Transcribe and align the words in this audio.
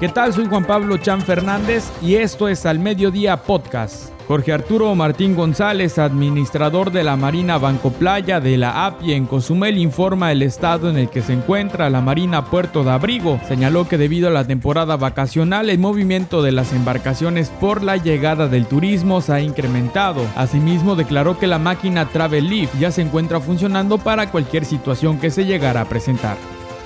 ¿Qué 0.00 0.08
tal? 0.08 0.32
Soy 0.32 0.46
Juan 0.46 0.64
Pablo 0.64 0.96
Chan 0.96 1.20
Fernández 1.20 1.92
y 2.00 2.14
esto 2.14 2.48
es 2.48 2.64
Al 2.64 2.78
Mediodía 2.78 3.36
Podcast. 3.36 4.10
Jorge 4.26 4.50
Arturo 4.50 4.94
Martín 4.94 5.36
González, 5.36 5.98
administrador 5.98 6.90
de 6.90 7.04
la 7.04 7.16
Marina 7.16 7.58
Banco 7.58 7.92
Playa 7.92 8.40
de 8.40 8.56
la 8.56 8.86
API 8.86 9.12
en 9.12 9.26
Cozumel, 9.26 9.76
informa 9.76 10.32
el 10.32 10.40
estado 10.40 10.88
en 10.88 10.96
el 10.96 11.10
que 11.10 11.20
se 11.20 11.34
encuentra 11.34 11.90
la 11.90 12.00
Marina 12.00 12.46
Puerto 12.46 12.82
de 12.82 12.92
Abrigo. 12.92 13.38
Señaló 13.46 13.86
que 13.88 13.98
debido 13.98 14.28
a 14.28 14.30
la 14.30 14.46
temporada 14.46 14.96
vacacional, 14.96 15.68
el 15.68 15.78
movimiento 15.78 16.40
de 16.40 16.52
las 16.52 16.72
embarcaciones 16.72 17.50
por 17.50 17.82
la 17.82 17.98
llegada 17.98 18.48
del 18.48 18.64
turismo 18.64 19.20
se 19.20 19.34
ha 19.34 19.40
incrementado. 19.42 20.22
Asimismo, 20.34 20.96
declaró 20.96 21.38
que 21.38 21.46
la 21.46 21.58
máquina 21.58 22.08
Travel 22.08 22.48
Leaf 22.48 22.70
ya 22.80 22.90
se 22.90 23.02
encuentra 23.02 23.38
funcionando 23.38 23.98
para 23.98 24.30
cualquier 24.30 24.64
situación 24.64 25.18
que 25.20 25.30
se 25.30 25.44
llegara 25.44 25.82
a 25.82 25.88
presentar. 25.90 26.38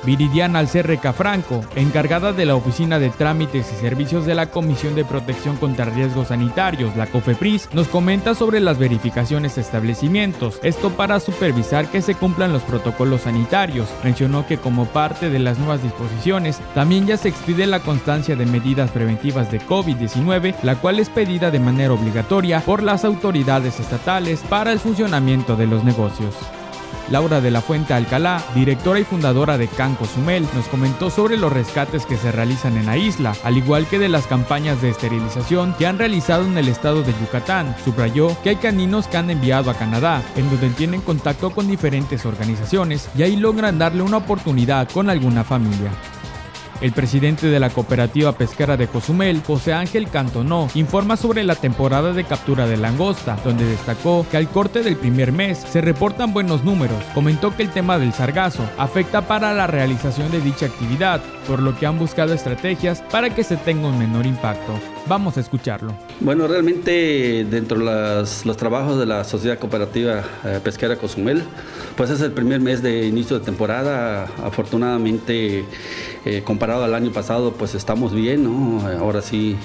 Viridiana 0.04 0.58
Alcerreca 0.58 1.12
Franco, 1.12 1.62
encargada 1.76 2.32
de 2.32 2.44
la 2.44 2.54
Oficina 2.54 2.98
de 2.98 3.10
Trámites 3.10 3.72
y 3.72 3.80
Servicios 3.80 4.26
de 4.26 4.34
la 4.34 4.50
Comisión 4.50 4.94
de 4.94 5.04
Protección 5.04 5.56
contra 5.56 5.86
Riesgos 5.86 6.28
Sanitarios, 6.28 6.96
la 6.96 7.06
COFEPRIS, 7.06 7.70
nos 7.72 7.88
comenta 7.88 8.34
sobre 8.34 8.60
las 8.60 8.78
verificaciones 8.78 9.54
de 9.54 9.62
establecimientos, 9.62 10.60
esto 10.62 10.90
para 10.90 11.20
supervisar 11.20 11.88
que 11.88 12.02
se 12.02 12.14
cumplan 12.14 12.52
los 12.52 12.62
protocolos 12.62 13.22
sanitarios. 13.22 13.88
Mencionó 14.02 14.46
que 14.46 14.58
como 14.58 14.86
parte 14.86 15.30
de 15.30 15.38
las 15.38 15.58
nuevas 15.58 15.82
disposiciones, 15.82 16.60
también 16.74 17.06
ya 17.06 17.16
se 17.16 17.28
expide 17.28 17.66
la 17.66 17.80
constancia 17.80 18.36
de 18.36 18.46
medidas 18.46 18.90
preventivas 18.90 19.50
de 19.50 19.60
COVID-19, 19.60 20.54
la 20.62 20.76
cual 20.76 20.98
es 20.98 21.08
pedida 21.08 21.50
de 21.50 21.60
manera 21.60 21.92
obligatoria 21.92 22.60
por 22.60 22.82
las 22.82 23.04
autoridades 23.04 23.80
estatales 23.80 24.40
para 24.48 24.72
el 24.72 24.78
funcionamiento 24.78 25.56
de 25.56 25.66
los 25.66 25.84
negocios. 25.84 26.34
Laura 27.10 27.40
de 27.40 27.50
la 27.50 27.60
Fuente 27.60 27.94
Alcalá, 27.94 28.42
directora 28.54 29.00
y 29.00 29.04
fundadora 29.04 29.58
de 29.58 29.68
Can 29.68 29.94
Cozumel, 29.94 30.46
nos 30.54 30.66
comentó 30.68 31.10
sobre 31.10 31.36
los 31.36 31.52
rescates 31.52 32.06
que 32.06 32.16
se 32.16 32.32
realizan 32.32 32.76
en 32.76 32.86
la 32.86 32.96
isla, 32.96 33.34
al 33.44 33.56
igual 33.56 33.86
que 33.86 33.98
de 33.98 34.08
las 34.08 34.26
campañas 34.26 34.80
de 34.82 34.90
esterilización 34.90 35.74
que 35.78 35.86
han 35.86 35.98
realizado 35.98 36.44
en 36.44 36.58
el 36.58 36.68
estado 36.68 37.02
de 37.02 37.12
Yucatán. 37.20 37.74
Subrayó 37.84 38.36
que 38.42 38.50
hay 38.50 38.56
caninos 38.56 39.08
que 39.08 39.16
han 39.16 39.30
enviado 39.30 39.70
a 39.70 39.74
Canadá, 39.74 40.22
en 40.36 40.48
donde 40.50 40.70
tienen 40.70 41.00
contacto 41.00 41.50
con 41.50 41.68
diferentes 41.68 42.24
organizaciones 42.26 43.08
y 43.16 43.22
ahí 43.22 43.36
logran 43.36 43.78
darle 43.78 44.02
una 44.02 44.18
oportunidad 44.18 44.88
con 44.90 45.10
alguna 45.10 45.44
familia. 45.44 45.90
El 46.80 46.92
presidente 46.92 47.46
de 47.46 47.60
la 47.60 47.70
cooperativa 47.70 48.32
pesquera 48.32 48.76
de 48.76 48.88
Cozumel, 48.88 49.42
José 49.42 49.72
Ángel 49.72 50.08
Cantonó, 50.08 50.68
informa 50.74 51.16
sobre 51.16 51.44
la 51.44 51.54
temporada 51.54 52.12
de 52.12 52.24
captura 52.24 52.66
de 52.66 52.76
langosta, 52.76 53.36
donde 53.44 53.64
destacó 53.64 54.26
que 54.30 54.36
al 54.36 54.48
corte 54.48 54.82
del 54.82 54.96
primer 54.96 55.32
mes 55.32 55.58
se 55.58 55.80
reportan 55.80 56.32
buenos 56.32 56.64
números. 56.64 57.02
Comentó 57.14 57.56
que 57.56 57.62
el 57.62 57.70
tema 57.70 57.98
del 57.98 58.12
sargazo 58.12 58.68
afecta 58.76 59.22
para 59.22 59.54
la 59.54 59.66
realización 59.66 60.30
de 60.30 60.40
dicha 60.40 60.66
actividad, 60.66 61.20
por 61.46 61.60
lo 61.60 61.76
que 61.78 61.86
han 61.86 61.98
buscado 61.98 62.34
estrategias 62.34 63.02
para 63.10 63.30
que 63.30 63.44
se 63.44 63.56
tenga 63.56 63.88
un 63.88 63.98
menor 63.98 64.26
impacto. 64.26 64.72
Vamos 65.06 65.36
a 65.36 65.40
escucharlo. 65.40 65.94
Bueno, 66.20 66.46
realmente 66.46 67.44
dentro 67.50 67.78
de 67.78 68.24
los 68.44 68.56
trabajos 68.56 68.98
de 68.98 69.04
la 69.04 69.24
Sociedad 69.24 69.58
Cooperativa 69.58 70.22
eh, 70.44 70.60
Pesquera 70.62 70.96
Cozumel, 70.96 71.42
pues 71.96 72.08
es 72.10 72.20
el 72.20 72.30
primer 72.30 72.60
mes 72.60 72.82
de 72.82 73.06
inicio 73.06 73.38
de 73.38 73.44
temporada. 73.44 74.28
Afortunadamente, 74.42 75.64
eh, 76.24 76.42
comparado 76.44 76.84
al 76.84 76.94
año 76.94 77.10
pasado, 77.10 77.52
pues 77.52 77.74
estamos 77.74 78.14
bien, 78.14 78.44
¿no? 78.44 78.86
Ahora 78.98 79.22
sí. 79.22 79.56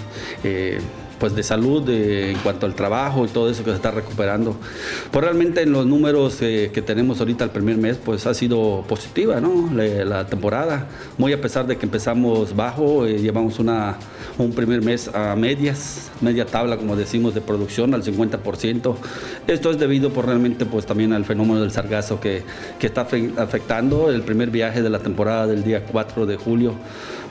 Eh, 0.44 0.80
pues 1.20 1.36
de 1.36 1.44
salud 1.44 1.88
en 1.90 2.38
cuanto 2.40 2.66
al 2.66 2.76
trabajo 2.76 3.26
y 3.26 3.30
todo 3.30 3.50
eso 3.50 3.64
que 3.64 3.72
se 3.72 3.76
está 3.76 3.92
recuperando. 3.92 4.56
Pues 5.12 5.24
realmente 5.24 5.62
en 5.62 5.72
los 5.72 5.86
números 5.86 6.42
eh, 6.42 6.72
que 6.74 6.82
tenemos 6.82 7.20
ahorita 7.20 7.44
el 7.44 7.50
primer 7.50 7.78
mes, 7.78 7.98
pues 7.98 8.26
ha 8.26 8.34
sido 8.34 8.84
positiva, 8.88 9.42
¿no? 9.42 9.70
La, 9.74 10.26
temporada, 10.28 10.88
muy 11.18 11.34
a 11.34 11.42
pesar 11.42 11.66
de 11.66 11.78
que 11.78 11.86
empezamos 11.86 12.56
bajo, 12.56 13.06
eh, 13.06 13.20
llevamos 13.20 13.60
una, 13.60 13.98
un 14.38 14.52
primer 14.54 14.82
mes 14.82 15.10
a 15.14 15.36
medias, 15.36 16.12
media 16.22 16.46
tabla, 16.46 16.78
como 16.78 16.96
decimos, 16.96 17.34
de 17.34 17.42
producción 17.42 17.94
al 17.94 18.04
50%. 18.04 18.96
Esto 19.48 19.72
es 19.72 19.80
debido 19.80 20.12
por 20.12 20.26
realmente 20.26 20.66
pues 20.66 20.86
también 20.86 21.14
al 21.14 21.26
fenómeno 21.26 21.62
del 21.62 21.72
sargazo 21.72 22.20
que, 22.20 22.44
que 22.80 22.88
está 22.88 23.02
afectando 23.02 24.10
el 24.12 24.22
primer 24.22 24.50
viaje 24.50 24.82
de 24.82 24.90
la 24.90 25.00
temporada 25.00 25.48
del 25.48 25.64
día 25.64 25.84
4 25.86 26.26
de 26.26 26.36
julio 26.36 26.76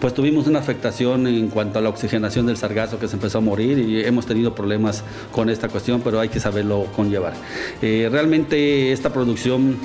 pues 0.01 0.15
tuvimos 0.15 0.47
una 0.47 0.61
afectación 0.61 1.27
en 1.27 1.49
cuanto 1.49 1.79
a 1.79 1.83
la 1.83 1.89
oxigenación 1.89 2.47
del 2.47 2.57
sargazo 2.57 2.99
que 2.99 3.09
se 3.09 3.17
empezó 3.17 3.39
a 3.39 3.41
morir 3.41 3.79
y 3.79 4.05
hemos 4.05 4.27
tenido 4.27 4.55
problemas 4.55 5.03
con 5.33 5.51
esta 5.51 5.69
cuestión, 5.69 6.01
pero 6.03 6.21
hay 6.21 6.29
que 6.29 6.41
saberlo 6.41 6.87
conllevar. 6.95 7.35
Eh, 7.83 8.09
realmente 8.11 8.93
esta 8.93 9.13
producción, 9.13 9.77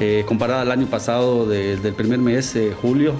eh, 0.00 0.24
comparada 0.26 0.62
al 0.62 0.70
año 0.70 0.86
pasado 0.86 1.46
del 1.46 1.94
primer 1.94 2.18
mes, 2.18 2.54
eh, 2.56 2.72
julio, 2.80 3.14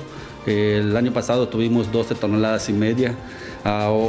el 0.45 0.97
año 0.97 1.12
pasado 1.12 1.49
tuvimos 1.49 1.93
12 1.93 2.17
toneladas 2.17 2.69
y 2.69 2.73
media. 2.73 3.15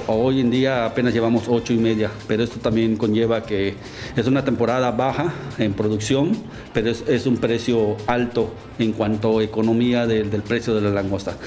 hoy 0.08 0.40
en 0.40 0.50
día 0.50 0.88
apenas 0.88 1.14
llevamos 1.14 1.44
8 1.48 1.74
y 1.74 1.78
media, 1.78 2.10
pero 2.28 2.44
esto 2.44 2.60
también 2.60 2.98
conlleva 2.98 3.44
que 3.44 3.76
es 4.16 4.26
una 4.26 4.44
temporada 4.44 4.90
baja 4.90 5.32
en 5.60 5.74
producción, 5.74 6.32
pero 6.74 6.90
es, 6.90 7.28
un 7.28 7.38
precio 7.38 7.98
alto 8.08 8.52
en 8.80 8.94
cuanto 8.94 9.38
a 9.38 9.44
economía 9.44 10.08
del 10.08 10.42
precio 10.42 10.74
de 10.74 10.82
la 10.82 10.90
langosta. 10.90 11.38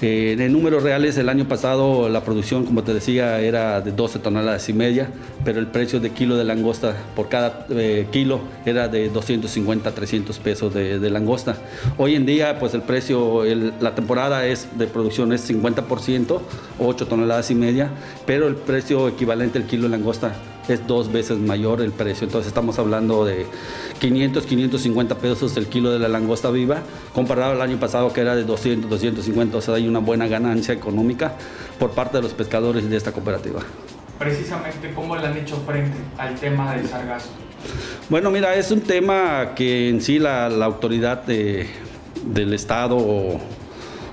En 0.00 0.52
números 0.52 0.84
reales, 0.84 1.18
el 1.18 1.28
año 1.28 1.48
pasado 1.48 2.08
la 2.08 2.22
producción, 2.22 2.64
como 2.64 2.84
te 2.84 2.94
decía, 2.94 3.40
era 3.40 3.80
de 3.80 3.90
12 3.90 4.20
toneladas 4.20 4.68
y 4.68 4.72
media, 4.72 5.10
pero 5.44 5.58
el 5.58 5.66
precio 5.66 5.98
de 5.98 6.10
kilo 6.10 6.36
de 6.36 6.44
langosta 6.44 6.94
por 7.16 7.28
cada 7.28 7.66
eh, 7.70 8.06
kilo 8.12 8.40
era 8.64 8.86
de 8.86 9.08
250 9.08 9.92
300 9.92 10.38
pesos 10.38 10.72
de, 10.72 11.10
langosta. 11.10 11.56
Hoy 11.96 12.14
en 12.14 12.26
día, 12.26 12.60
pues 12.60 12.74
el 12.74 12.82
precio, 12.82 13.42
la 13.80 13.96
temporada 13.96 14.46
es 14.46 14.68
de 14.78 14.86
producción 14.86 15.32
es 15.32 15.50
50%, 15.50 16.40
8 16.78 17.06
toneladas 17.06 17.50
y 17.50 17.56
media, 17.56 17.90
pero 18.24 18.46
el 18.46 18.54
precio 18.54 19.08
equivalente 19.08 19.58
al 19.58 19.64
kilo 19.64 19.84
de 19.84 19.88
langosta 19.88 20.32
es 20.74 20.86
dos 20.86 21.10
veces 21.12 21.38
mayor 21.38 21.80
el 21.80 21.92
precio. 21.92 22.26
Entonces 22.26 22.48
estamos 22.48 22.78
hablando 22.78 23.24
de 23.24 23.46
500, 24.00 24.46
550 24.46 25.14
pesos 25.16 25.56
el 25.56 25.66
kilo 25.66 25.90
de 25.90 25.98
la 25.98 26.08
langosta 26.08 26.50
viva, 26.50 26.82
comparado 27.14 27.52
al 27.52 27.62
año 27.62 27.78
pasado 27.78 28.12
que 28.12 28.20
era 28.20 28.36
de 28.36 28.44
200, 28.44 28.88
250. 28.90 29.56
O 29.56 29.60
sea, 29.60 29.74
hay 29.74 29.88
una 29.88 29.98
buena 30.00 30.26
ganancia 30.26 30.74
económica 30.74 31.34
por 31.78 31.92
parte 31.92 32.18
de 32.18 32.22
los 32.22 32.32
pescadores 32.32 32.88
de 32.88 32.96
esta 32.96 33.12
cooperativa. 33.12 33.60
Precisamente, 34.18 34.92
¿cómo 34.94 35.16
le 35.16 35.26
han 35.26 35.36
hecho 35.36 35.56
frente 35.66 35.96
al 36.16 36.34
tema 36.34 36.74
del 36.74 36.88
sargazo? 36.88 37.28
Bueno, 38.08 38.30
mira, 38.30 38.54
es 38.54 38.70
un 38.70 38.80
tema 38.80 39.52
que 39.54 39.88
en 39.88 40.00
sí 40.00 40.18
la, 40.18 40.46
autoridad 40.46 41.24
del 41.24 42.54
Estado 42.54 42.96
o, 42.96 43.40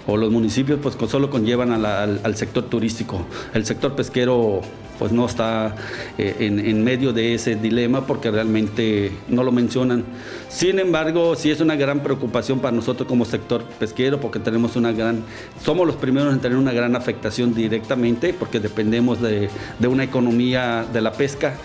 los 0.08 0.30
municipios 0.30 0.80
pues 0.82 0.96
solo 1.10 1.32
conllevan 1.32 1.72
al, 1.72 2.20
al 2.24 2.36
sector 2.36 2.66
turístico. 2.66 3.26
El 3.54 3.66
sector 3.66 3.96
pesquero 3.96 4.62
pues 4.98 5.12
no 5.12 5.26
está 5.26 5.76
eh, 6.18 6.36
en, 6.40 6.84
medio 6.84 7.14
de 7.14 7.34
ese 7.34 7.56
dilema 7.56 8.06
porque 8.06 8.32
realmente 8.32 9.12
no 9.28 9.44
lo 9.44 9.52
mencionan. 9.52 10.04
Sin 10.50 10.80
embargo, 10.80 11.36
sí 11.36 11.52
es 11.52 11.60
una 11.62 11.76
gran 11.76 12.02
preocupación 12.02 12.60
para 12.60 12.76
nosotros 12.76 13.08
como 13.08 13.26
sector 13.26 13.64
pesquero 13.80 14.20
porque 14.20 14.40
tenemos 14.40 14.76
una 14.76 14.92
gran, 14.92 15.24
somos 15.64 15.86
los 15.86 15.96
primeros 15.96 16.34
en 16.34 16.40
tener 16.40 16.58
una 16.58 16.74
gran 16.74 16.96
afectación 16.96 17.54
directamente 17.54 18.34
porque 18.34 18.60
dependemos 18.60 19.22
de, 19.22 19.50
de 19.80 19.88
una 19.88 20.04
economía 20.04 20.86
de 20.92 21.02
la 21.02 21.12
pesca 21.12 21.56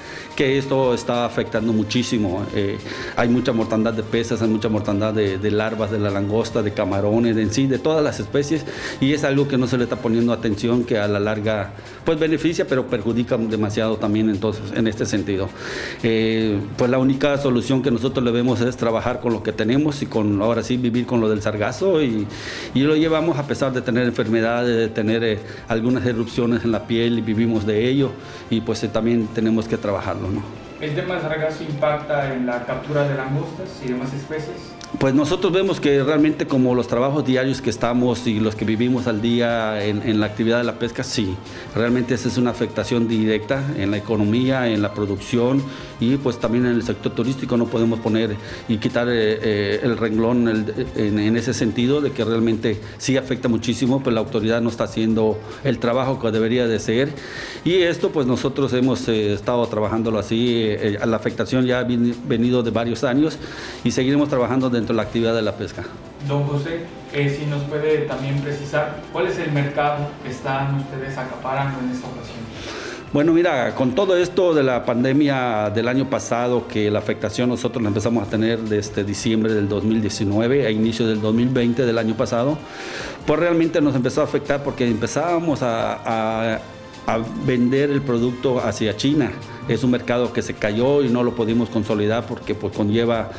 esto 0.41 0.95
está 0.95 1.25
afectando 1.25 1.73
muchísimo. 1.73 2.45
Eh, 2.55 2.79
hay 3.17 3.29
mucha 3.29 3.53
mortandad 3.53 3.93
de 3.93 4.03
peces, 4.03 4.41
hay 4.43 4.49
mucha 4.49 4.69
mortandad 4.69 5.13
de, 5.13 5.51
larvas 5.51 5.91
de 5.91 5.99
la 5.99 6.11
langosta, 6.11 6.63
de 6.63 6.73
camarones, 6.73 7.37
en 7.37 7.53
sí, 7.53 7.67
de 7.67 7.79
todas 7.79 8.03
las 8.03 8.21
especies, 8.21 8.65
y 9.01 9.13
es 9.13 9.25
algo 9.25 9.49
que 9.49 9.59
no 9.59 9.67
se 9.67 9.77
le 9.77 9.85
está 9.85 9.97
poniendo 9.97 10.33
atención, 10.33 10.85
que 10.85 10.99
a 10.99 11.09
la 11.09 11.21
larga 11.21 11.73
pues 12.05 12.19
beneficia, 12.19 12.67
pero 12.67 12.87
perjudica 12.87 13.37
demasiado 13.37 13.97
también 13.97 14.31
entonces 14.31 14.63
en 14.75 14.87
este 14.87 15.07
sentido. 15.07 15.49
Eh, 16.03 16.59
pues 16.77 16.91
la 16.91 16.99
única 16.99 17.37
solución 17.39 17.83
que 17.83 17.91
nosotros 17.91 18.25
le 18.25 18.31
vemos 18.31 18.61
es 18.61 18.77
trabajar 18.77 19.21
con 19.21 19.33
lo 19.33 19.43
que 19.43 19.53
tenemos 19.53 20.03
y 20.03 20.07
con 20.07 20.41
ahora 20.41 20.63
sí 20.63 20.77
vivir 20.77 21.07
con 21.07 21.21
lo 21.21 21.29
del 21.29 21.43
sargazo 21.43 22.03
y, 22.03 22.27
y 22.75 22.81
lo 22.81 22.97
llevamos 22.97 23.39
a 23.39 23.47
pesar 23.47 23.73
de 23.73 23.83
tener 23.83 24.07
enfermedades, 24.07 24.77
de 24.77 24.89
tener 24.89 25.23
eh, 25.25 25.39
algunas 25.69 26.07
erupciones 26.07 26.65
en 26.65 26.73
la 26.73 26.87
piel 26.87 27.19
y 27.19 27.21
vivimos 27.21 27.67
de 27.67 27.89
ello 27.89 28.11
y 28.49 28.61
pues 28.61 28.81
también 28.93 29.29
tenemos 29.35 29.69
que 29.69 29.77
trabajarlo. 29.77 30.30
¿El 30.81 30.95
tema 30.95 31.15
del 31.15 31.23
sargazo 31.23 31.63
impacta 31.63 32.33
en 32.33 32.47
la 32.47 32.65
captura 32.65 33.07
de 33.07 33.15
langostas 33.15 33.69
y 33.85 33.89
demás 33.89 34.13
especies? 34.15 34.80
Pues 34.99 35.15
nosotros 35.15 35.53
vemos 35.53 35.79
que 35.79 36.03
realmente 36.03 36.47
como 36.49 36.75
los 36.75 36.89
trabajos 36.89 37.25
diarios 37.25 37.63
que 37.63 37.71
estamos 37.71 38.27
y 38.27 38.41
los 38.41 38.57
que 38.57 38.65
vivimos 38.65 39.07
al 39.07 39.23
día 39.23 39.85
en, 39.85 40.19
la 40.19 40.27
actividad 40.27 40.59
de 40.59 40.65
la 40.65 40.81
pesca, 40.81 41.05
sí, 41.05 41.37
realmente 41.77 42.15
esa 42.15 42.29
es 42.29 42.37
una 42.37 42.51
afectación 42.51 43.07
directa 43.07 43.63
en 43.79 43.93
la 43.93 43.99
economía, 43.99 44.67
en 44.67 44.83
la 44.83 44.93
producción 44.93 45.63
y 46.01 46.17
pues 46.17 46.41
también 46.41 46.67
en 46.67 46.73
el 46.73 46.83
sector 46.83 47.13
turístico. 47.13 47.57
No 47.57 47.67
podemos 47.67 48.01
poner 48.01 48.35
y 48.69 48.79
quitar 48.79 49.09
eh, 49.09 49.39
eh, 49.41 49.81
el 49.85 49.97
renglón 49.97 50.67
en, 50.97 51.37
ese 51.37 51.55
sentido 51.55 52.01
de 52.01 52.11
que 52.11 52.25
realmente 52.25 52.81
sí 52.99 53.17
afecta 53.17 53.49
muchísimo, 53.49 54.03
pues 54.03 54.13
la 54.13 54.21
autoridad 54.21 54.61
no 54.61 54.71
está 54.71 54.85
haciendo 54.85 55.39
el 55.63 55.79
trabajo 55.79 56.21
que 56.21 56.33
debería 56.33 56.67
de 56.67 56.81
ser. 56.81 57.15
Y 57.65 57.75
esto 57.75 58.11
pues 58.11 58.27
nosotros 58.27 58.73
hemos 58.73 59.07
eh, 59.07 59.35
estado 59.35 59.65
trabajándolo 59.69 60.19
así, 60.19 60.69
la 61.05 61.17
afectación 61.17 61.65
ya 61.65 61.79
ha 61.79 61.85
venido 61.85 62.65
de 62.65 62.73
varios 62.73 63.05
años 63.05 63.39
y 63.85 63.93
seguiremos 63.93 64.29
trabajando 64.29 64.69
de 64.69 64.80
dentro 64.81 64.95
de 64.95 64.97
la 64.97 65.03
actividad 65.03 65.35
de 65.35 65.43
la 65.43 65.53
pesca. 65.53 65.85
Don 66.27 66.45
José, 66.45 66.81
eh, 67.13 67.37
si 67.39 67.47
nos 67.47 67.63
puede 67.65 67.99
también 68.03 68.41
precisar 68.41 69.01
cuál 69.13 69.27
es 69.27 69.39
el 69.39 69.53
mercado 69.53 70.09
que 70.23 70.31
están 70.31 70.77
ustedes 70.81 71.17
acaparando 71.17 71.79
en 71.81 71.91
esta 71.91 72.07
ocasión. 72.09 72.39
Bueno, 73.13 73.33
mira, 73.33 73.75
con 73.75 73.97
todo 73.97 74.17
esto 74.17 74.55
de 74.55 74.63
la 74.63 74.85
pandemia 74.85 75.71
del 75.71 75.89
año 75.89 76.09
pasado, 76.09 76.69
que 76.69 76.93
la 76.93 77.01
afectación 77.01 77.49
nosotros 77.49 77.83
la 77.83 77.89
empezamos 77.89 78.25
a 78.25 78.31
tener 78.31 78.61
desde 78.61 79.03
diciembre 79.03 79.53
del 79.53 79.69
2019 79.69 80.65
a 80.65 80.71
inicio 80.71 81.09
del 81.09 81.21
2020 81.21 81.85
del 81.85 81.99
año 81.99 82.15
pasado, 82.15 82.57
pues 83.27 83.41
realmente 83.41 83.81
nos 83.81 83.97
empezó 83.97 84.21
a 84.21 84.25
afectar 84.25 84.63
porque 84.63 84.87
empezábamos 84.87 85.61
a, 85.63 85.95
a, 85.95 86.61
a 87.07 87.19
vender 87.45 87.91
el 87.91 88.03
producto 88.03 88.61
hacia 88.61 88.97
China. 88.97 89.33
Es 89.67 89.83
un 89.83 89.91
mercado 89.91 90.33
que 90.33 90.43
se 90.43 90.55
cayó 90.55 91.03
y 91.03 91.09
no 91.09 91.25
lo 91.25 91.35
pudimos 91.35 91.69
consolidar 91.69 92.27
porque 92.27 92.55
pues 92.55 92.73
conlleva 92.77 93.31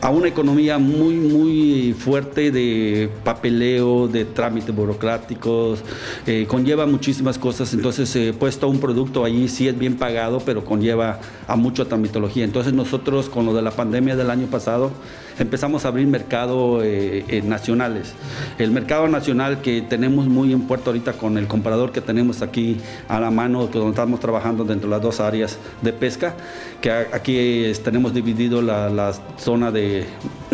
a 0.00 0.10
una 0.10 0.28
economía 0.28 0.78
muy, 0.78 1.14
muy 1.14 1.92
fuerte 1.92 2.50
de 2.50 3.10
papeleo, 3.24 4.08
de 4.08 4.24
trámites 4.24 4.74
burocráticos, 4.74 5.80
eh, 6.26 6.46
conlleva 6.48 6.86
muchísimas 6.86 7.38
cosas, 7.38 7.74
entonces 7.74 8.14
eh, 8.16 8.32
puesto 8.38 8.68
un 8.68 8.80
producto 8.80 9.24
allí 9.24 9.48
sí 9.48 9.66
es 9.66 9.78
bien 9.78 9.96
pagado, 9.96 10.40
pero 10.40 10.64
conlleva 10.64 11.20
a 11.46 11.56
mucha 11.56 11.84
tramitología. 11.84 12.44
Entonces 12.44 12.72
nosotros 12.72 13.28
con 13.28 13.46
lo 13.46 13.54
de 13.54 13.62
la 13.62 13.72
pandemia 13.72 14.16
del 14.16 14.30
año 14.30 14.46
pasado 14.46 14.92
empezamos 15.38 15.84
a 15.84 15.88
abrir 15.88 16.06
mercado 16.06 16.82
eh, 16.82 17.24
eh, 17.28 17.42
nacionales. 17.42 18.14
El 18.58 18.70
mercado 18.70 19.08
nacional 19.08 19.60
que 19.60 19.82
tenemos 19.82 20.26
muy 20.26 20.52
en 20.52 20.62
puerto 20.62 20.90
ahorita 20.90 21.14
con 21.14 21.38
el 21.38 21.46
comparador 21.46 21.92
que 21.92 22.00
tenemos 22.00 22.42
aquí 22.42 22.78
a 23.08 23.20
la 23.20 23.30
mano, 23.30 23.66
donde 23.66 23.90
estamos 23.90 24.20
trabajando 24.20 24.64
dentro 24.64 24.88
de 24.88 24.96
las 24.96 25.02
dos 25.02 25.20
áreas 25.20 25.58
de 25.82 25.92
pesca, 25.92 26.34
que 26.80 26.90
aquí 26.90 27.72
tenemos 27.84 28.14
dividido 28.14 28.62
la 28.62 29.12
zona 29.38 29.70
de 29.70 30.06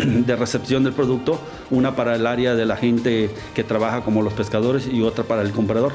de, 0.05 0.35
recepción 0.35 0.83
del 0.83 0.93
producto, 0.93 1.39
una 1.71 1.95
para 1.95 2.15
el 2.15 2.27
área 2.27 2.55
de 2.55 2.65
la 2.65 2.77
gente 2.77 3.29
que 3.53 3.63
trabaja 3.63 4.01
como 4.01 4.21
los 4.21 4.33
pescadores 4.33 4.87
y 4.91 5.01
otra 5.01 5.23
para 5.23 5.41
el 5.41 5.51
comprador. 5.51 5.93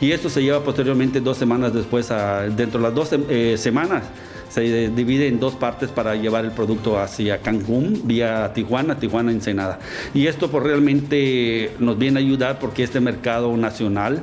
Y 0.00 0.12
esto 0.12 0.28
se 0.28 0.42
lleva 0.42 0.62
posteriormente 0.62 1.20
dos 1.20 1.36
semanas 1.36 1.74
después, 1.74 2.08
dentro 2.56 2.80
de 2.80 2.84
las 2.86 2.94
dos 2.94 3.10
eh, 3.12 3.56
semanas, 3.58 4.04
se 4.48 4.88
divide 4.90 5.28
en 5.28 5.40
dos 5.40 5.54
partes 5.54 5.90
para 5.90 6.16
llevar 6.16 6.44
el 6.44 6.52
producto 6.52 6.98
hacia 6.98 7.38
Cancún, 7.38 8.02
vía 8.04 8.52
Tijuana, 8.54 8.98
Tijuana 8.98 9.30
Ensenada. 9.30 9.78
Y 10.14 10.26
esto 10.26 10.50
pues 10.50 10.64
realmente 10.64 11.72
nos 11.78 11.98
viene 11.98 12.18
a 12.18 12.22
ayudar 12.22 12.58
porque 12.58 12.82
este 12.82 13.00
mercado 13.00 13.54
nacional 13.56 14.22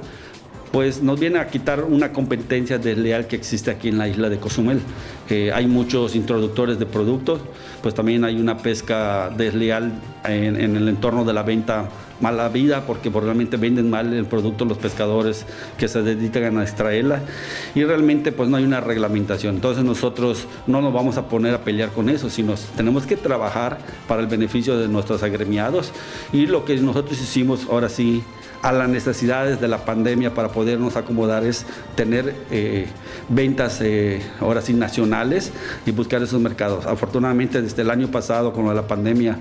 pues 0.75 1.01
nos 1.01 1.18
viene 1.18 1.39
a 1.39 1.48
quitar 1.48 1.86
una 1.86 2.12
competencia 2.12 2.77
desleal 2.77 3.27
que 3.27 3.38
existe 3.38 3.72
aquí 3.72 3.88
en 3.88 3.98
la 3.98 4.10
isla 4.10 4.27
de 4.27 4.39
Cozumel. 4.39 4.81
Eh, 5.30 5.50
hay 5.54 5.68
muchos 5.68 6.18
introductores 6.18 6.77
de 6.80 6.86
productos, 6.86 7.39
pues 7.81 7.95
también 7.95 8.25
hay 8.25 8.36
una 8.42 8.57
pesca 8.57 9.30
desleal 9.30 9.94
en, 10.25 10.75
el 10.75 10.89
entorno 10.89 11.24
de 11.24 11.31
la 11.31 11.44
venta 11.44 11.88
mala 12.19 12.50
vida 12.50 12.86
porque 12.86 13.10
realmente 13.10 13.56
venden 13.56 13.89
mal 13.89 14.13
el 14.13 14.25
producto 14.25 14.66
los 14.66 14.77
pescadores 14.77 15.45
que 15.77 15.88
se 15.88 16.01
dedican 16.01 16.57
a 16.57 16.63
extraerla 16.63 17.22
y 17.74 17.86
realmente 17.86 18.33
pues 18.33 18.50
no 18.50 18.57
hay 18.57 18.66
una 18.66 18.81
reglamentación. 18.81 19.56
Entonces 19.56 19.86
nosotros 19.86 20.45
no 20.68 20.81
nos 20.81 20.92
vamos 20.92 21.16
a 21.16 21.30
poner 21.30 21.54
a 21.54 21.63
pelear 21.63 21.92
con 21.92 22.10
eso, 22.10 22.30
sino 22.30 22.56
tenemos 22.75 23.06
que 23.06 23.16
trabajar 23.16 23.77
para 24.10 24.19
el 24.19 24.27
beneficio 24.27 24.77
de 24.77 24.89
nuestros 24.89 25.24
agremiados 25.24 25.94
y 26.33 26.48
lo 26.48 26.66
que 26.66 26.75
nosotros 26.75 27.22
hicimos 27.22 27.66
ahora 27.69 27.88
sí 27.88 28.25
a 28.62 28.72
las 28.72 28.90
necesidades 28.90 29.62
de 29.62 29.68
la 29.68 29.86
pandemia 29.86 30.34
para 30.34 30.50
podernos 30.50 30.96
acomodar 30.96 31.46
es 31.46 31.66
tener 31.96 32.36
eh, 32.52 32.88
ventas 33.30 33.80
eh, 33.81 34.22
ahora 34.40 34.62
sí 34.62 34.74
nacionales 34.74 35.52
y 35.86 35.92
buscar 35.92 36.22
esos 36.22 36.40
mercados. 36.42 36.86
Afortunadamente 36.86 37.62
desde 37.62 37.81
el 37.81 37.90
año 37.90 38.10
pasado 38.10 38.54
con 38.54 38.74
la 38.74 38.88
pandemia 38.88 39.40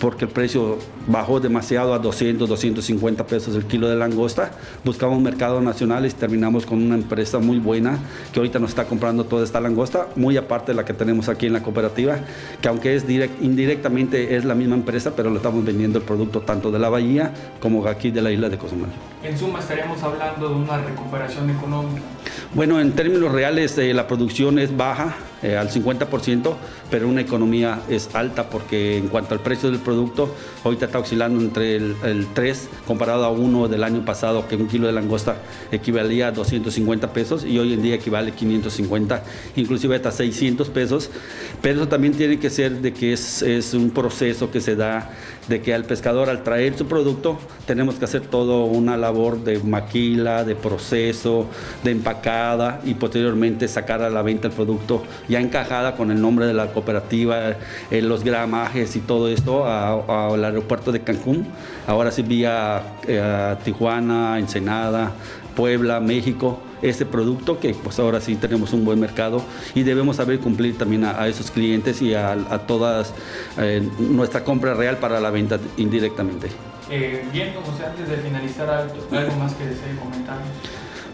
porque 0.00 0.24
el 0.24 0.30
precio 0.30 0.78
bajó 1.06 1.40
demasiado 1.40 1.94
a 1.94 1.98
200, 1.98 2.48
250 2.48 3.26
pesos 3.26 3.54
el 3.54 3.64
kilo 3.64 3.88
de 3.88 3.96
langosta. 3.96 4.52
Buscamos 4.84 5.20
mercados 5.20 5.62
nacionales 5.62 6.14
y 6.14 6.16
terminamos 6.16 6.66
con 6.66 6.82
una 6.82 6.94
empresa 6.94 7.38
muy 7.38 7.58
buena 7.58 7.98
que 8.32 8.40
ahorita 8.40 8.58
nos 8.58 8.70
está 8.70 8.86
comprando 8.86 9.24
toda 9.24 9.44
esta 9.44 9.60
langosta, 9.60 10.08
muy 10.16 10.36
aparte 10.36 10.72
de 10.72 10.76
la 10.76 10.84
que 10.84 10.94
tenemos 10.94 11.28
aquí 11.28 11.46
en 11.46 11.52
la 11.52 11.62
cooperativa, 11.62 12.18
que 12.60 12.68
aunque 12.68 12.94
es 12.94 13.04
indirectamente 13.40 14.36
es 14.36 14.44
la 14.44 14.54
misma 14.54 14.74
empresa, 14.74 15.12
pero 15.14 15.30
le 15.30 15.36
estamos 15.36 15.64
vendiendo 15.64 15.98
el 15.98 16.04
producto 16.04 16.40
tanto 16.40 16.70
de 16.70 16.78
la 16.78 16.88
bahía 16.88 17.32
como 17.60 17.86
aquí 17.86 18.10
de 18.10 18.22
la 18.22 18.32
isla 18.32 18.48
de 18.48 18.58
Cozumel. 18.58 18.90
En 19.24 19.38
suma 19.38 19.60
estaríamos 19.60 20.02
hablando 20.02 20.50
de 20.50 20.54
una 20.54 20.76
recuperación 20.76 21.48
económica. 21.48 22.02
Bueno, 22.52 22.78
en 22.78 22.92
términos 22.92 23.32
reales 23.32 23.78
eh, 23.78 23.94
la 23.94 24.06
producción 24.06 24.58
es 24.58 24.76
baja 24.76 25.16
eh, 25.42 25.56
al 25.56 25.70
50%, 25.70 26.54
pero 26.90 27.08
una 27.08 27.22
economía 27.22 27.80
es 27.88 28.14
alta 28.14 28.50
porque 28.50 28.98
en 28.98 29.08
cuanto 29.08 29.34
al 29.34 29.40
precio 29.40 29.70
del 29.70 29.80
producto, 29.80 30.32
ahorita 30.62 30.86
está 30.86 30.98
oscilando 30.98 31.40
entre 31.40 31.76
el, 31.76 32.26
3 32.34 32.68
comparado 32.86 33.24
a 33.24 33.30
1 33.30 33.68
del 33.68 33.82
año 33.82 34.04
pasado, 34.04 34.46
que 34.46 34.56
un 34.56 34.68
kilo 34.68 34.86
de 34.86 34.92
langosta 34.92 35.38
equivalía 35.72 36.28
a 36.28 36.32
250 36.32 37.12
pesos 37.12 37.44
y 37.44 37.58
hoy 37.58 37.72
en 37.72 37.82
día 37.82 37.94
equivale 37.94 38.30
a 38.30 38.34
550, 38.34 39.24
inclusive 39.56 39.96
hasta 39.96 40.12
600 40.12 40.68
pesos. 40.68 41.10
Pero 41.62 41.80
eso 41.80 41.88
también 41.88 42.12
tiene 42.12 42.38
que 42.38 42.50
ser 42.50 42.82
de 42.82 42.92
que 42.92 43.14
es, 43.14 43.42
es 43.42 43.74
un 43.74 43.90
proceso 43.90 44.50
que 44.50 44.60
se 44.60 44.76
da, 44.76 45.10
de 45.48 45.60
que 45.60 45.74
al 45.74 45.84
pescador 45.84 46.30
al 46.30 46.44
traer 46.44 46.76
su 46.76 46.86
producto 46.86 47.38
tenemos 47.66 47.96
que 47.96 48.04
hacer 48.04 48.20
todo 48.20 48.64
una 48.66 48.96
labor 48.96 49.13
de 49.14 49.60
maquila, 49.60 50.44
de 50.44 50.56
proceso, 50.56 51.46
de 51.84 51.92
empacada 51.92 52.80
y 52.84 52.94
posteriormente 52.94 53.68
sacar 53.68 54.02
a 54.02 54.10
la 54.10 54.22
venta 54.22 54.48
el 54.48 54.52
producto 54.52 55.04
ya 55.28 55.40
encajada 55.40 55.94
con 55.94 56.10
el 56.10 56.20
nombre 56.20 56.46
de 56.46 56.52
la 56.52 56.72
cooperativa, 56.72 57.54
eh, 57.90 58.02
los 58.02 58.24
gramajes 58.24 58.96
y 58.96 59.00
todo 59.00 59.28
esto 59.28 59.66
al 59.66 60.44
aeropuerto 60.44 60.90
de 60.90 61.00
Cancún. 61.00 61.46
Ahora 61.86 62.10
sí 62.10 62.22
vía 62.22 62.82
eh, 63.06 63.56
Tijuana, 63.64 64.38
Ensenada, 64.38 65.12
Puebla, 65.54 66.00
México, 66.00 66.60
este 66.82 67.06
producto 67.06 67.58
que 67.58 67.74
pues 67.74 67.98
ahora 67.98 68.20
sí 68.20 68.36
tenemos 68.36 68.72
un 68.72 68.84
buen 68.84 69.00
mercado 69.00 69.42
y 69.74 69.82
debemos 69.82 70.16
saber 70.16 70.40
cumplir 70.40 70.76
también 70.76 71.04
a, 71.04 71.26
esos 71.28 71.50
clientes 71.50 72.02
y 72.02 72.14
a, 72.14 72.32
a 72.32 72.66
todas 72.66 73.14
eh, 73.58 73.86
nuestra 73.98 74.44
compra 74.44 74.74
real 74.74 74.98
para 74.98 75.20
la 75.20 75.30
venta 75.30 75.58
indirectamente. 75.76 76.48
bien, 77.32 77.54
como 77.54 77.68
antes 77.68 78.08
de 78.08 78.16
finalizar, 78.16 78.68
algo 78.70 79.36
más 79.36 79.54
que 79.54 79.66
desee 79.66 79.96
comentar. 79.96 80.38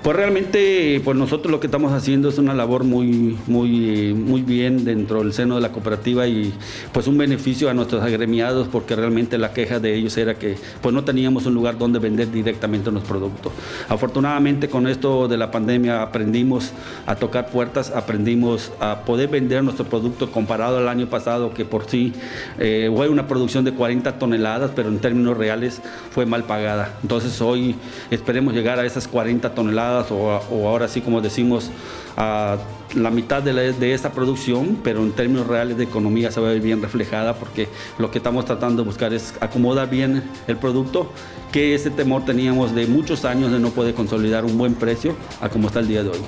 Pues 0.02 0.17
realmente, 0.17 0.99
pues 1.05 1.14
nosotros 1.14 1.52
lo 1.52 1.61
que 1.61 1.67
estamos 1.67 1.93
haciendo 1.93 2.31
es 2.31 2.38
una 2.38 2.55
labor 2.55 2.85
muy, 2.85 3.37
muy, 3.47 4.14
muy 4.14 4.41
bien 4.41 4.82
dentro 4.82 5.19
del 5.19 5.35
seno 5.35 5.56
de 5.56 5.61
la 5.61 5.73
cooperativa 5.73 6.26
y 6.26 6.55
pues 6.91 7.06
un 7.06 7.19
beneficio 7.19 7.69
a 7.69 7.75
nuestros 7.75 8.02
agremiados 8.02 8.67
porque 8.69 8.97
realmente 8.97 9.37
la 9.37 9.52
queja 9.52 9.79
de 9.79 9.94
ellos 9.94 10.17
era 10.17 10.37
que 10.37 10.56
pues 10.81 10.94
no 10.94 11.05
teníamos 11.05 11.44
un 11.44 11.52
lugar 11.52 11.77
donde 11.77 11.98
vender 11.98 12.32
directamente 12.32 12.91
los 12.91 13.03
productos. 13.03 13.53
Afortunadamente 13.91 14.70
con 14.70 14.86
esto 14.86 15.29
de 15.29 15.36
la 15.36 15.51
pandemia 15.51 16.01
aprendimos 16.01 16.72
a 17.05 17.17
tocar 17.17 17.51
puertas, 17.51 17.91
aprendimos 17.91 18.72
a 18.81 19.03
poder 19.05 19.29
vender 19.29 19.63
nuestro 19.63 19.84
producto 19.84 20.32
comparado 20.32 20.79
al 20.79 20.89
año 20.89 21.08
pasado 21.08 21.53
que 21.53 21.67
por 21.67 21.84
sí 21.84 22.15
eh, 22.58 22.91
fue 22.96 23.10
una 23.10 23.29
producción 23.29 23.67
de 23.67 23.72
40 23.72 24.19
toneladas, 24.19 24.70
pero 24.74 24.89
en 24.89 24.98
términos 24.98 25.36
reales 25.36 25.82
fue 26.10 26.24
mal 26.24 26.44
pagada. 26.44 26.96
Entonces 27.03 27.39
hoy 27.43 27.74
esperemos 28.10 28.55
llegar 28.55 28.79
a 28.79 28.86
esas 28.86 29.06
40 29.06 29.55
toneladas 29.55 29.90
o, 30.11 30.69
ahora 30.69 30.89
sí 30.89 31.01
como 31.01 31.20
decimos 31.20 31.70
a 32.17 32.59
la 32.94 33.11
mitad 33.11 33.43
de, 33.43 33.73
de, 33.73 33.94
esta 33.94 34.11
producción, 34.11 34.79
pero 34.82 35.01
en 35.01 35.13
términos 35.13 35.47
reales 35.47 35.77
de 35.77 35.85
economía 35.85 36.31
se 36.31 36.41
va 36.41 36.49
a 36.49 36.53
ver 36.53 36.61
bien 36.61 36.82
reflejada 36.82 37.35
porque 37.35 37.69
lo 37.99 38.11
que 38.11 38.19
estamos 38.19 38.44
tratando 38.44 38.82
de 38.82 38.87
buscar 38.89 39.15
es 39.15 39.35
acomodar 39.41 39.89
bien 39.89 40.23
el 40.49 40.56
producto, 40.56 41.13
que 41.53 41.75
ese 41.75 41.91
temor 41.91 42.25
teníamos 42.25 42.75
de 42.75 42.87
muchos 42.87 43.25
años 43.25 43.53
de 43.53 43.61
no 43.61 43.70
poder 43.70 43.94
consolidar 43.94 44.44
un 44.44 44.59
buen 44.59 44.75
precio 44.75 45.15
a 45.41 45.49
como 45.49 45.69
está 45.69 45.81
el 45.81 45.89
día 45.89 46.03
de 46.03 46.11
hoy. 46.11 46.20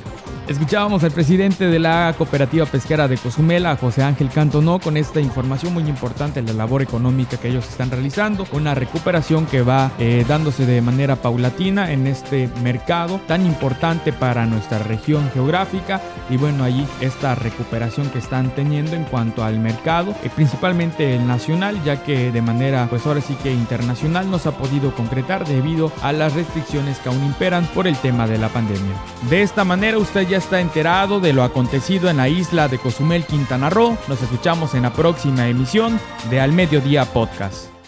Escuchábamos 0.49 1.05
al 1.05 1.13
presidente 1.13 1.67
de 1.69 1.79
la 1.79 2.13
Cooperativa 2.19 2.67
Pesquera 2.67 3.07
de 3.07 3.17
Cozumel, 3.17 3.65
José 3.77 4.03
Ángel 4.03 4.29
Cantonó, 4.29 4.81
con 4.81 4.97
esta 4.97 5.21
información 5.21 5.73
muy 5.73 5.85
importante 5.85 6.43
de 6.43 6.53
la 6.53 6.59
labor 6.59 6.83
económica 6.83 7.37
que 7.37 7.49
ellos 7.49 7.69
están 7.69 7.93
realizando, 7.93 8.45
una 8.51 8.75
recuperación 8.75 9.47
que 9.47 9.63
va 9.63 9.93
eh, 10.01 10.25
dándose 10.27 10.67
de 10.67 10.83
manera 10.83 11.15
paulatina 11.15 11.93
en 11.93 12.09
este 12.09 12.51
mercado 12.61 13.21
tan 13.29 13.47
importante 13.53 14.13
para 14.13 14.47
nuestra 14.47 14.79
región 14.79 15.31
geográfica 15.33 16.01
y 16.31 16.37
bueno, 16.37 16.65
allí 16.65 16.87
esta 17.01 17.35
recuperación 17.35 18.09
que 18.11 18.19
están 18.19 18.51
teniendo 18.55 18.97
en 18.97 19.05
cuanto 19.05 19.45
al 19.45 19.59
mercado, 19.59 20.15
eh, 20.23 20.31
principalmente 20.35 21.15
el 21.15 21.27
nacional, 21.27 21.83
ya 21.85 22.03
que 22.03 22.33
de 22.33 22.43
manera 22.43 22.87
pues 22.89 23.07
ahora 23.07 23.21
sí 23.21 23.35
que 23.43 23.53
internacional 23.53 24.31
no 24.31 24.39
se 24.39 24.49
ha 24.49 24.53
podido 24.53 24.95
concretar 24.95 25.47
debido 25.47 25.93
a 26.03 26.13
las 26.13 26.35
restricciones 26.35 26.99
que 26.99 27.09
aún 27.09 27.25
imperan 27.25 27.67
por 27.75 27.87
el 27.87 27.97
tema 27.97 28.27
de 28.27 28.39
la 28.39 28.49
pandemia. 28.49 28.95
De 29.29 29.43
esta 29.43 29.65
manera 29.65 29.99
usted 29.99 30.27
ya 30.27 30.39
está 30.39 30.61
enterado 30.61 31.21
de 31.21 31.33
lo 31.33 31.43
acontecido 31.43 32.09
en 32.09 32.17
la 32.17 32.29
isla 32.29 32.69
de 32.69 32.79
Cozumel, 32.79 33.25
Quintana 33.25 33.71
Roo. 33.71 33.97
Nos 34.09 34.23
escuchamos 34.23 34.75
en 34.75 34.83
la 34.83 34.93
próxima 34.93 35.49
emisión 35.49 36.01
de 36.31 36.41
Al 36.41 36.53
Mediodía 36.53 37.05
Podcast. 37.05 37.82